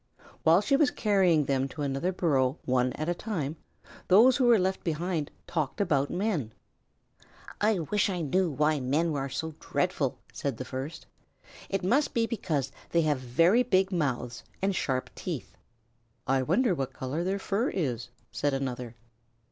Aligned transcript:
While 0.41 0.61
she 0.61 0.75
was 0.75 0.89
carrying 0.89 1.45
them 1.45 1.67
to 1.67 1.83
another 1.83 2.11
burrow 2.11 2.57
one 2.65 2.91
at 2.93 3.07
a 3.07 3.13
time, 3.13 3.55
those 4.07 4.37
who 4.37 4.45
were 4.45 4.57
left 4.57 4.83
behind 4.83 5.29
talked 5.45 5.79
about 5.79 6.09
men. 6.09 6.53
"I 7.61 7.77
wish 7.77 8.09
I 8.09 8.21
knew 8.21 8.49
why 8.49 8.79
men 8.79 9.15
are 9.15 9.29
so 9.29 9.53
dreadful," 9.59 10.17
said 10.33 10.57
the 10.57 10.65
first. 10.65 11.05
"It 11.69 11.83
must 11.83 12.15
be 12.15 12.25
because 12.25 12.71
they 12.89 13.01
have 13.01 13.19
very 13.19 13.61
big 13.61 13.91
mouths 13.91 14.43
and 14.59 14.75
sharp 14.75 15.11
teeth." 15.13 15.55
"I 16.25 16.41
wonder 16.41 16.73
what 16.73 16.93
color 16.93 17.23
their 17.23 17.37
fur 17.37 17.69
is," 17.69 18.09
said 18.31 18.55
another. 18.55 18.95